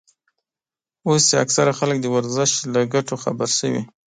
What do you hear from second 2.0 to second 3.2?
د ورزش له ګټو